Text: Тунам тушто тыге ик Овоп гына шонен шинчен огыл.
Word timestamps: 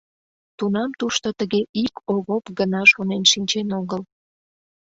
Тунам 0.57 0.91
тушто 0.99 1.27
тыге 1.39 1.61
ик 1.83 1.93
Овоп 2.13 2.45
гына 2.59 2.81
шонен 2.91 3.23
шинчен 3.31 3.67
огыл. 3.79 4.01